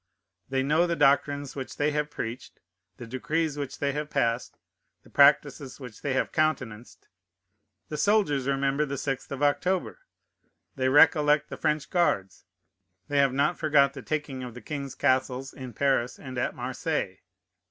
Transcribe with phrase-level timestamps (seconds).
[0.49, 2.59] They know the doctrines which they have preached,
[2.97, 4.57] the decrees which they have passed,
[5.03, 7.07] the practices which they have countenanced.
[7.89, 9.99] The soldiers remember the sixth of October.
[10.75, 12.45] They recollect the French guards.
[13.09, 17.19] They have not forgot the taking of the king's castles in Paris and at Marseilles.